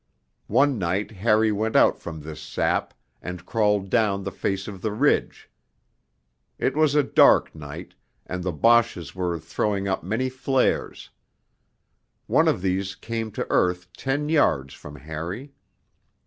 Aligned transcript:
One 0.47 0.79
night 0.79 1.11
Harry 1.11 1.51
went 1.51 1.75
out 1.75 1.99
from 1.99 2.21
this 2.21 2.41
sap 2.41 2.95
and 3.21 3.45
crawled 3.45 3.91
down 3.91 4.23
the 4.23 4.31
face 4.31 4.67
of 4.67 4.81
the 4.81 4.91
ridge. 4.91 5.47
It 6.57 6.75
was 6.75 6.95
a 6.95 7.03
dark 7.03 7.53
night, 7.53 7.93
and 8.25 8.43
the 8.43 8.51
Boches 8.51 9.13
were 9.13 9.37
throwing 9.37 9.87
up 9.87 10.01
many 10.03 10.27
flares. 10.27 11.11
One 12.25 12.47
of 12.47 12.63
these 12.63 12.95
came 12.95 13.29
to 13.33 13.45
earth 13.51 13.93
ten 13.95 14.27
yards 14.27 14.73
from 14.73 14.95
Harry. 14.95 15.53